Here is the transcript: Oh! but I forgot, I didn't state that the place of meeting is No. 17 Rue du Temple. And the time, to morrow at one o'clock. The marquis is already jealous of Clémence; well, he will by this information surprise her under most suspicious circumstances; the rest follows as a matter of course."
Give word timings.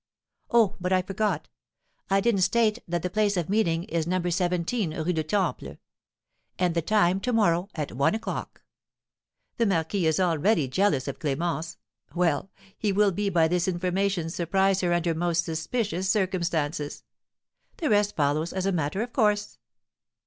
Oh! 0.49 0.77
but 0.81 0.91
I 0.91 1.03
forgot, 1.03 1.47
I 2.09 2.21
didn't 2.21 2.41
state 2.41 2.79
that 2.87 3.03
the 3.03 3.09
place 3.11 3.37
of 3.37 3.49
meeting 3.49 3.83
is 3.83 4.07
No. 4.07 4.19
17 4.27 4.97
Rue 4.97 5.13
du 5.13 5.21
Temple. 5.21 5.77
And 6.57 6.73
the 6.73 6.81
time, 6.81 7.19
to 7.19 7.31
morrow 7.31 7.69
at 7.75 7.91
one 7.91 8.15
o'clock. 8.15 8.63
The 9.57 9.67
marquis 9.67 10.07
is 10.07 10.19
already 10.19 10.67
jealous 10.67 11.07
of 11.07 11.19
Clémence; 11.19 11.77
well, 12.15 12.49
he 12.75 12.91
will 12.91 13.11
by 13.11 13.47
this 13.47 13.67
information 13.67 14.31
surprise 14.31 14.81
her 14.81 14.91
under 14.91 15.13
most 15.13 15.45
suspicious 15.45 16.09
circumstances; 16.09 17.03
the 17.77 17.87
rest 17.91 18.15
follows 18.15 18.53
as 18.53 18.65
a 18.65 18.71
matter 18.71 19.03
of 19.03 19.13
course." 19.13 19.59